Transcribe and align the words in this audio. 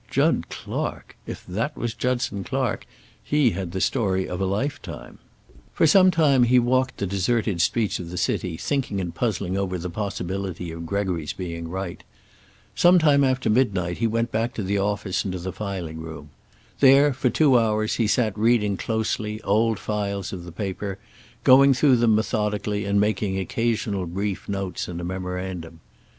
Jud 0.09 0.49
Clark! 0.49 1.15
If 1.27 1.45
that 1.45 1.77
was 1.77 1.93
Judson 1.93 2.43
Clark, 2.43 2.87
he 3.23 3.51
had 3.51 3.71
the 3.71 3.79
story 3.79 4.27
of 4.27 4.41
a 4.41 4.47
lifetime. 4.47 5.19
For 5.73 5.85
some 5.85 6.09
time 6.09 6.41
he 6.41 6.57
walked 6.57 6.97
the 6.97 7.05
deserted 7.05 7.61
streets 7.61 7.99
of 7.99 8.09
the 8.09 8.17
city, 8.17 8.57
thinking 8.57 8.99
and 8.99 9.13
puzzling 9.13 9.59
over 9.59 9.77
the 9.77 9.91
possibility 9.91 10.71
of 10.71 10.87
Gregory's 10.87 11.33
being 11.33 11.67
right. 11.67 12.03
Sometime 12.73 13.23
after 13.23 13.47
midnight 13.47 13.99
he 13.99 14.07
went 14.07 14.31
back 14.31 14.55
to 14.55 14.63
the 14.63 14.79
office 14.79 15.23
and 15.23 15.33
to 15.33 15.39
the 15.39 15.53
filing 15.53 15.99
room. 15.99 16.31
There, 16.79 17.13
for 17.13 17.29
two 17.29 17.59
hours, 17.59 17.97
he 17.97 18.07
sat 18.07 18.35
reading 18.35 18.77
closely 18.77 19.39
old 19.43 19.77
files 19.77 20.33
of 20.33 20.45
the 20.45 20.51
paper, 20.51 20.97
going 21.43 21.75
through 21.75 21.97
them 21.97 22.15
methodically 22.15 22.85
and 22.85 22.99
making 22.99 23.37
occasional 23.37 24.07
brief 24.07 24.49
notes 24.49 24.87
in 24.87 24.99
a 24.99 25.03
memorandum. 25.03 25.79